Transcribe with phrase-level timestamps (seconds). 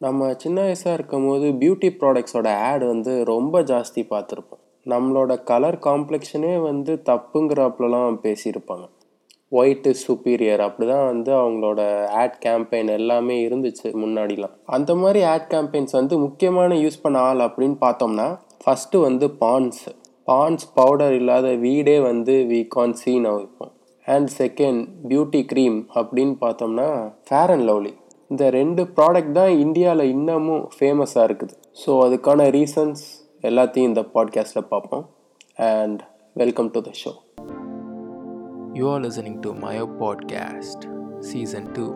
[0.00, 4.60] நம்ம சின்ன வயசாக இருக்கும் போது பியூட்டி ப்ராடக்ட்ஸோட ஆட் வந்து ரொம்ப ஜாஸ்தி பார்த்துருப்போம்.
[4.86, 8.86] நம்மளோட கலர் காம்ப்ளெக்ஷனே வந்து தப்புங்கிறாப்புலலாம் பேசியிருப்பாங்க.
[9.52, 11.80] ஒயிட்டு சுப்பீரியர் அப்படி தான் வந்து அவங்களோட
[12.22, 14.54] ஆட் கேம்பெயின் எல்லாமே இருந்துச்சு முன்னாடிலாம்.
[14.76, 18.28] அந்த மாதிரி ஆட் கேம்பெயின்ஸ் வந்து முக்கியமான யூஸ் பண்ண ஆள் அப்படின்னு பார்த்தோம்னா
[18.64, 19.84] ஃபஸ்ட்டு வந்து பான்ஸ்
[20.28, 23.74] பான்ஸ் பவுடர் இல்லாத வீடே வந்து வி கான் சீன் வைப்போம்
[24.06, 26.88] அண்ட் செகண்ட் பியூட்டி க்ரீம் அப்படின்னு பார்த்தோம்னா
[27.28, 27.92] ஃபேர் அண்ட் லவ்லி
[28.32, 31.54] இந்த ரெண்டு ப்ராடக்ட் தான் இந்தியாவில் இன்னமும் ஃபேமஸாக இருக்குது.
[31.80, 33.02] ஸோ அதுக்கான ரீசன்ஸ்
[33.42, 35.10] எல்லாத்தையும் இந்த பாட்காஸ்ட்டில் பார்ப்போம்.
[35.54, 36.02] And
[36.34, 37.12] welcome to the show
[38.74, 40.80] You are listening to Mayo Podcast,
[41.20, 41.88] Season 2.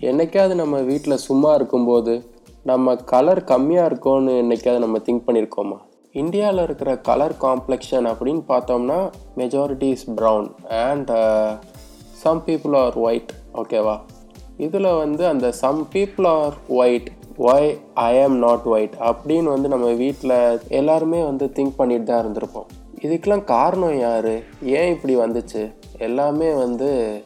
[0.00, 2.24] என்னைக்காவது நம்ம வீட்டில் சும்மா இருக்கும்போது
[2.62, 9.82] நம்ம கலர் கம்மியாக இருக்கோன்னு என்னைக்காவது நம்ம திங்க் பண்ணியிருக்கோமா இந்தியாவில் இருக்கிற கலர் காம்ப்ளெக்ஷன் அப்படின்னு பார்த்தோம்னா majority
[9.82, 11.10] is brown and
[12.12, 14.00] some people are white ஓகேவா
[14.56, 19.92] இதில் வந்து அந்த some people are white why I am not white அப்படின்னு வந்து நம்ம
[19.92, 22.66] வீட்டில் எல்லாருமே வந்து திங்க் பண்ணிட்டு தான் இருந்திருப்போம்.
[23.00, 24.32] இதுக்கெலாம் காரணம் யார்?
[24.62, 25.72] ஏன் இப்படி வந்துச்சு?
[25.98, 27.22] எல்லாமே வந்து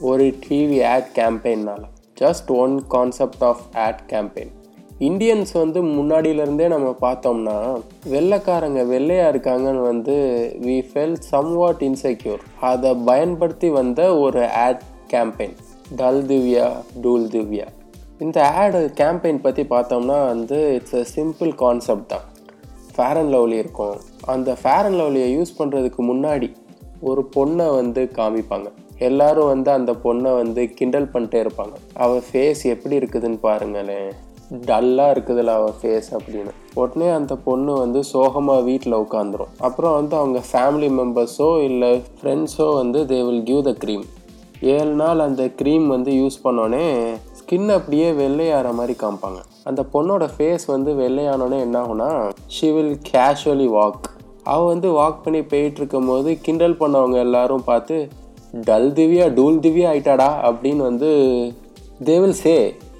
[0.00, 1.82] ஒரு TV ad கேம்பெயின்னால
[2.20, 4.50] just one concept of ad campaign
[5.06, 7.56] Indians வந்து முன்னாடியிலேருந்தே நம்ம பார்த்தோம்னா
[8.14, 10.14] வெள்ளைக்காரங்க வெள்ளையாக இருக்காங்கன்னு வந்து
[10.64, 14.82] we fell somewhat insecure அதை பயன்படுத்தி வந்த ஒரு ad
[15.12, 15.54] campaign
[16.00, 16.66] dull Divya
[17.04, 17.66] tool Divya.
[18.24, 22.26] இந்த ஆடு கேம்பெயின் பற்றி பார்த்தோம்னா வந்து இட்ஸ் அ சிம்பிள் கான்செப்ட் தான்.
[22.94, 23.96] ஃபேர் அண்ட் லவ்லி இருக்கும்.
[24.34, 26.48] அந்த ஃபேர் அண்ட் லவ்லியை யூஸ் பண்ணுறதுக்கு முன்னாடி
[27.10, 28.68] ஒரு பொண்ணை வந்து காமிப்பாங்க.
[29.08, 31.76] எல்லாரும் வந்து அந்த பொண்ணை வந்து கிண்டல் பண்ணிட்டே இருப்பாங்க.
[32.04, 34.10] அவள் ஃபேஸ் எப்படி இருக்குதுன்னு பாருங்களேன்.
[34.50, 36.52] டல்லாக இருக்குதுல்ல அவள் ஃபேஸ் அப்படின்னு.
[36.74, 43.00] உடனே அந்த பொண்ணு வந்து சோகமாக வீட்டில் உட்காந்துரும் அப்புறம் வந்து அவங்க ஃபேமிலி மெம்பர்ஸோ இல்லை ஃப்ரெண்ட்ஸோ வந்து
[43.04, 44.04] they will give the cream
[44.60, 46.86] ஏழு நாள் அந்த க்ரீம் வந்து யூஸ் பண்ணோடனே
[47.40, 49.40] ஸ்கின் அப்படியே வெள்ளையாகிற மாதிரி காமிப்பாங்க.
[49.64, 54.06] அந்த பொண்ணோட ஃபேஸ் வந்து வெள்ளையானோடனே என்ன ஆகும்னா ஷி வில் கேஷுவலி வாக்
[54.44, 57.96] அவள் வந்து வாக் பண்ணி போயிட்டு இருக்கும்போது கிண்டல் பண்ணவங்க எல்லாரும் பார்த்து
[58.68, 60.28] டல் திவ்யா டூல் திவ்யா ஆயிட்டாடா?
[60.48, 61.10] அப்படின்னு வந்து
[62.04, 62.54] தே வில் சே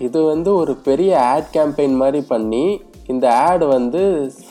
[0.06, 2.64] இது வந்து ஒரு பெரிய ஆட் கேம்பெயின் மாதிரி பண்ணி
[3.12, 4.00] இந்த ஆடு வந்து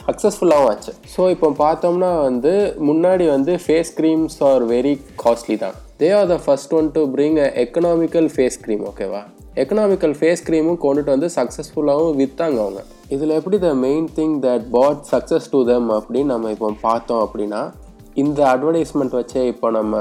[0.08, 0.92] சக்ஸஸ்ஃபுல்லாகவும் ஆச்சு.
[1.14, 2.54] ஸோ இப்போ பார்த்தோம்னா வந்து
[2.90, 4.94] முன்னாடி வந்து face creams are very
[5.24, 5.76] costly தான்.
[6.02, 9.24] They are the first one to bring a economical face cream ஓகேவா
[9.64, 12.82] எக்கனாமிக்கல் ஃபேஸ் க்ரீமும் கொண்டுட்டு வந்து சக்ஸஸ்ஃபுல்லாகவும் விற்றாங்க அவங்க.
[13.16, 17.62] இதில் எப்படி the main thing that bought success to them அப்படின்னு நம்ம இப்போ பார்த்தோம் அப்படின்னா
[18.24, 19.96] இந்த அட்வர்டைஸ்மெண்ட் வச்சே இப்போ நம்ம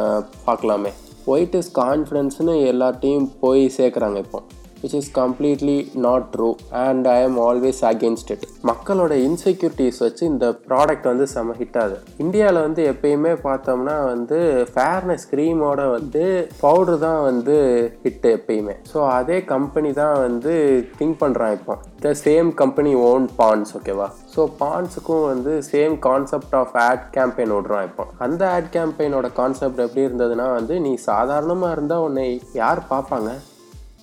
[0.48, 0.92] பார்க்கலாமே.
[1.32, 4.40] ஒயிட் இஸ் கான்ஃபிடென்ஸ்னு எல்லாத்தையும் போய் சேர்க்குறாங்க இப்போ.
[4.86, 5.76] Which is completely
[6.06, 6.48] not true
[6.86, 11.96] and I am always against it மக்களோட இன்செக்யூரிட்டிஸ் வச்சு இந்த ப்ராடக்ட் வந்து செம ஹிட் ஆகுது.
[12.24, 14.38] இந்தியாவில் வந்து எப்பயுமே பார்த்தோம்னா வந்து
[14.74, 16.22] ஃபேர்னஸ் க்ரீமோட வந்து
[16.64, 17.56] பவுடர் தான் வந்து
[18.04, 18.74] ஹிட் எப்பயுமே.
[18.92, 20.54] ஸோ அதே கம்பெனி தான் வந்து
[21.00, 21.76] திங்க் பண்ணுறான் இப்போ.
[22.04, 27.86] The same company own Pond's ஓகேவா ஸோ பான்ஸுக்கும் வந்து same concept of ad campaign விடுறான்
[27.90, 28.06] இப்போ.
[28.26, 32.28] அந்த ஆட் கேம்பெயினோட கான்செப்ட் எப்படி இருந்ததுன்னா வந்து நீ சாதாரணமாக இருந்தால் உன்னை
[32.62, 33.30] யார் பார்ப்பாங்க?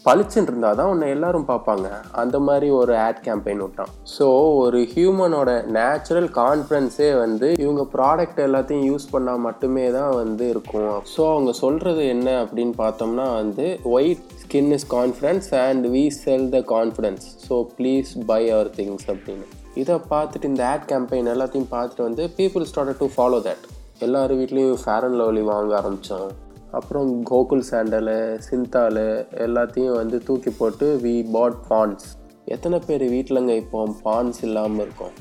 [0.06, 1.88] பளிச்சுன்னு இருந்தால் தான் உன்னை எல்லாரும் பார்ப்பாங்க.
[2.22, 3.92] அந்த மாதிரி ஒரு ஆட் கேம்பெயின் விட்டான்.
[4.16, 4.26] ஸோ
[4.64, 10.94] ஒரு ஹியூமனோட நேச்சுரல் கான்ஃபிடன்ஸே வந்து இவங்க ப்ராடக்ட் எல்லாத்தையும் யூஸ் பண்ணால் மட்டுமே தான் வந்து இருக்கும்.
[11.14, 16.62] ஸோ அவங்க சொல்கிறது என்ன அப்படின்னு பார்த்தோம்னா வந்து white skin is confidence and we sell the
[16.76, 19.48] confidence so please buy our things அப்படின்னு.
[19.82, 23.64] இதை பார்த்துட்டு இந்த ஆட் கேம்பெயின் எல்லாத்தையும் பார்த்துட்டு வந்து people start to follow that
[24.08, 26.32] எல்லார் வீட்லேயும் ஃபேர் அண்ட் லவ்லி வாங்க ஆரம்பித்தோம்
[26.74, 28.18] அப்புறம் கோகுல் சாண்டலு
[28.50, 29.06] சிந்தாலு
[29.38, 32.06] எல்லாத்தையும் வந்து தூக்கி போட்டு வி பாட் பான்ஸ்
[32.46, 35.14] எத்தனை பேர் வீட்டிலங்க இப்போ பான்ஸ் இல்லாமல் இருக்கும்?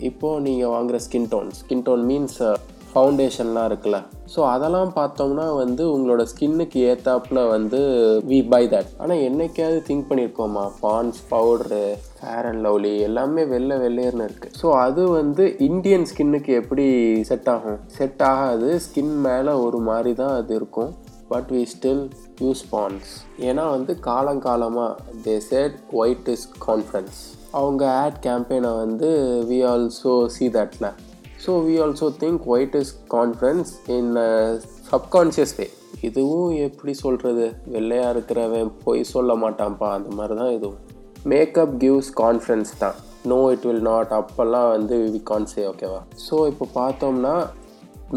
[0.00, 2.38] இப்போது நீங்கள் வாங்குகிற skin tone skin tone means
[2.98, 3.98] ஃபவுண்டேஷன்லாம் இருக்குல்ல.
[4.34, 7.80] ஸோ அதெல்லாம் பார்த்தோம்னா வந்து உங்களோட ஸ்கின்னுக்கு ஏற்றாப்புல வந்து
[8.30, 11.82] வி பை தட் ஆனால் என்னைக்காவது think பண்ணியிருக்கோமா Pond's powder
[12.18, 16.86] Fair and Lovely எல்லாமே வெள்ளை வெள்ளையர்னு இருக்குது ஸோ அது வந்து இந்தியன் ஸ்கின்னுக்கு எப்படி
[17.30, 17.78] செட் ஆகும்?
[17.98, 20.92] செட் ஆகாது ஸ்கின் மேலே ஒரு மாதிரி தான் அது இருக்கும்.
[21.32, 22.04] But we still
[22.44, 23.10] use Pond's
[23.48, 24.94] ஏன்னா வந்து காலங்காலமாக
[25.26, 27.18] they said white is confidence
[27.58, 29.10] அவங்க ஆட் கேம்பெயினை வந்து
[29.50, 30.88] வி ஆல்சோ சி தட்ல
[31.44, 34.12] so we also think white is confidence in
[34.90, 35.66] subconscious way
[36.08, 37.44] இதுவும் எப்படி சொல்கிறது
[37.74, 39.88] வெள்ளையாக இருக்கிறவன் பொய் சொல்ல மாட்டான்ப்பா.
[39.98, 40.80] அந்த மாதிரி தான் இதுவும்.
[41.32, 42.98] மேக்கப் கிவ்ஸ் கான்ஃபிடன்ஸ் தான்.
[43.30, 47.32] நோ இட் வில் நாட் அப்போல்லாம் வந்து வி கான் சே ஓகேவா ஸோ இப்போ பார்த்தோம்னா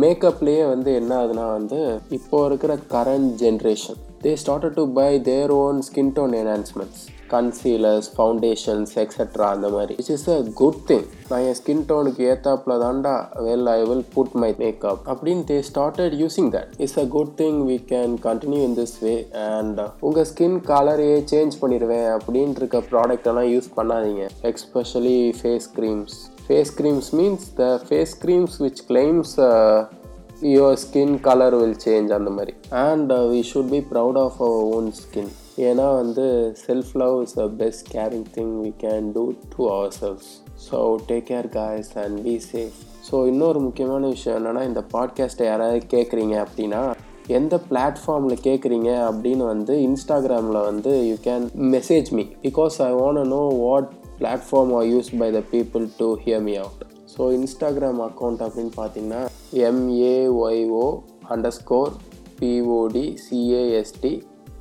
[0.02, 1.80] மேக்கப்லேயே வந்து என்ன ஆகுதுன்னா வந்து
[2.18, 7.02] இப்போ இருக்கிற current generation they started to buy their own skin tone enhancements
[7.34, 9.94] concealers foundations etcetera அந்த மாதிரி.
[10.00, 13.14] It's is a good thing நான் என் ஸ்கின் டோனுக்கு ஏத்தாப்புல தாண்டா
[13.48, 17.60] well I will put my makeup அப்படின்னு they started using that it's a good thing
[17.70, 19.16] we can continue in this way
[19.48, 24.26] and உங்கள் skin கலரையே சேஞ்ச் பண்ணிடுவேன் அப்படின்ட்டு இருக்க ப்ராடக்ட் எல்லாம் யூஸ் பண்ணாதீங்க.
[24.52, 29.34] Especially face creams face creams means the face creams which claims
[30.54, 32.54] your skin colour will change அந்த மாதிரி.
[32.88, 35.32] And we should be proud of our own skin
[35.62, 36.26] ஏன்னா வந்து
[36.62, 39.24] self love is the best caring thing we can do
[39.56, 40.30] to our selves
[40.70, 40.78] so
[41.08, 42.78] take care guys and be safe
[43.10, 46.82] so இன்னொரு முக்கியமான விஷயம் என்னென்னா இந்த பாட்காஸ்ட்டை யாராவது கேட்குறீங்க அப்படின்னா
[47.30, 53.42] எந்த பிளாட்ஃபார்மில் கேட்குறீங்க அப்படின்னு வந்து இன்ஸ்டாகிராமில் வந்து you can message me because I want know
[53.60, 56.84] what platform are use by the people to hear me out
[57.16, 59.22] so Instagram account அப்படின்னு பார்த்தீங்கன்னா
[59.70, 60.86] M A Y O
[61.60, 61.92] underscore
[62.40, 64.14] P O D C A S T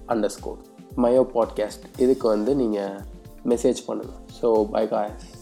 [0.34, 0.60] underscore
[0.96, 3.00] Mayo podcast இதுக்கு வந்து நீங்கள்
[3.48, 5.39] message பண்ணுங்கள் so by guys